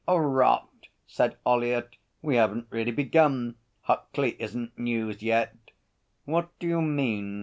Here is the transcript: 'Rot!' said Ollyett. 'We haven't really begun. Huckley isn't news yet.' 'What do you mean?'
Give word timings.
'Rot!' 0.07 0.87
said 1.05 1.37
Ollyett. 1.45 1.95
'We 2.23 2.35
haven't 2.35 2.67
really 2.71 2.89
begun. 2.89 3.53
Huckley 3.81 4.35
isn't 4.41 4.75
news 4.75 5.21
yet.' 5.21 5.53
'What 6.25 6.49
do 6.57 6.67
you 6.67 6.81
mean?' 6.81 7.39